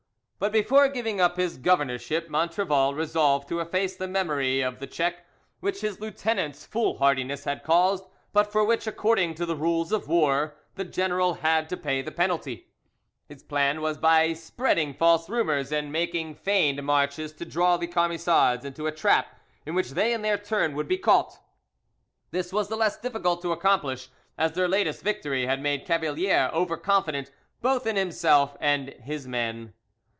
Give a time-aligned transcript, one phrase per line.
[0.43, 5.23] But before giving up his governorship Montrevel resolved to efface the memory of the check
[5.59, 10.55] which his lieutenant's foolhardiness had caused, but for which, according to the rules of war,
[10.73, 12.65] the general had to pay the penalty.
[13.29, 18.65] His plan was by spreading false rumours and making feigned marches to draw the Camisards
[18.65, 21.37] into a trap in which they, in their turn, would be caught.
[22.31, 24.09] This was the less difficult to accomplish
[24.39, 27.29] as their latest great victory had made Cavalier over confident
[27.61, 29.75] both in himself and his men.